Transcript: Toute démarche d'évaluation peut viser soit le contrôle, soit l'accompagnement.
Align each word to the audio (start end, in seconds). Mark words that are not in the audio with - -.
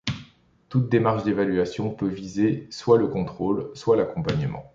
Toute 0.69 0.89
démarche 0.89 1.23
d'évaluation 1.25 1.91
peut 1.91 2.07
viser 2.07 2.67
soit 2.71 2.97
le 2.97 3.05
contrôle, 3.07 3.69
soit 3.75 3.95
l'accompagnement. 3.95 4.65